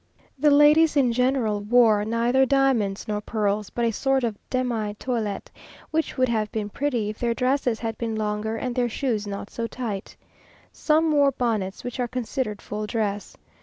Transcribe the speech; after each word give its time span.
The 0.39 0.49
ladies 0.49 0.97
in 0.97 1.11
general 1.13 1.59
wore 1.59 2.03
neither 2.05 2.43
diamonds 2.43 3.07
nor 3.07 3.21
pearls, 3.21 3.69
but 3.69 3.85
a 3.85 3.91
sort 3.91 4.23
of 4.23 4.35
demi 4.49 4.95
toilet, 4.95 5.51
which 5.91 6.17
would 6.17 6.27
have 6.27 6.51
been 6.51 6.69
pretty 6.69 7.11
if 7.11 7.19
their 7.19 7.35
dresses 7.35 7.77
had 7.79 7.99
been 7.99 8.15
longer 8.15 8.55
and 8.57 8.73
their 8.73 8.89
shoes 8.89 9.27
not 9.27 9.51
so 9.51 9.67
tight. 9.67 10.17
Some 10.71 11.11
wore 11.11 11.31
bonnets, 11.33 11.83
which 11.83 11.99
are 11.99 12.07
considered 12.07 12.63
full 12.63 12.87
dress. 12.87 13.37